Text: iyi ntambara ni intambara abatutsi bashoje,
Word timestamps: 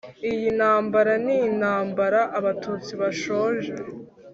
iyi 0.31 0.49
ntambara 0.57 1.13
ni 1.25 1.35
intambara 1.47 2.19
abatutsi 2.37 2.91
bashoje, 3.01 3.73